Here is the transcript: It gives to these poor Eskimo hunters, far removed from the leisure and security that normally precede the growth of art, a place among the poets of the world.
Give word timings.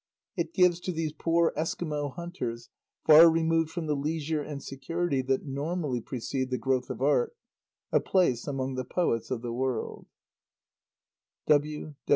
It 0.35 0.55
gives 0.55 0.79
to 0.79 0.91
these 0.91 1.13
poor 1.13 1.53
Eskimo 1.55 2.11
hunters, 2.15 2.69
far 3.05 3.29
removed 3.29 3.69
from 3.69 3.85
the 3.85 3.95
leisure 3.95 4.41
and 4.41 4.63
security 4.63 5.21
that 5.21 5.45
normally 5.45 6.01
precede 6.01 6.49
the 6.49 6.57
growth 6.57 6.89
of 6.89 7.03
art, 7.03 7.35
a 7.91 7.99
place 7.99 8.47
among 8.47 8.73
the 8.73 8.83
poets 8.83 9.29
of 9.29 9.43
the 9.43 9.53
world. 9.53 10.07